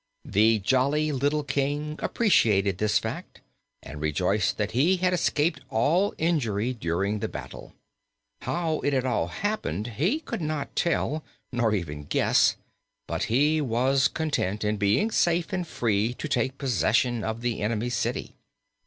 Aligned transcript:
The 0.25 0.57
jolly 0.57 1.11
little 1.11 1.43
King 1.43 1.99
appreciated 2.01 2.79
this 2.79 2.97
fact 2.97 3.41
and 3.83 4.01
rejoiced 4.01 4.57
that 4.57 4.71
he 4.71 4.97
had 4.97 5.13
escaped 5.13 5.61
all 5.69 6.15
injury 6.17 6.73
during 6.73 7.19
the 7.19 7.27
battle. 7.27 7.73
How 8.41 8.79
it 8.79 8.93
had 8.93 9.05
all 9.05 9.27
happened 9.27 9.85
he 9.97 10.19
could 10.19 10.41
not 10.41 10.75
tell, 10.75 11.23
nor 11.51 11.75
even 11.75 12.05
guess, 12.05 12.55
but 13.07 13.25
he 13.25 13.61
was 13.61 14.07
content 14.07 14.63
in 14.63 14.77
being 14.77 15.11
safe 15.11 15.53
and 15.53 15.67
free 15.67 16.15
to 16.15 16.27
take 16.27 16.57
possession 16.57 17.23
of 17.23 17.41
the 17.41 17.61
enemy's 17.61 17.93
city. 17.93 18.33